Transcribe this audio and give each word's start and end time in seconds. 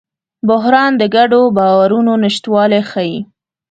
بحران 0.47 0.91
د 0.97 1.03
ګډو 1.15 1.41
باورونو 1.57 2.11
نشتوالی 2.23 2.81
ښيي. 2.91 3.17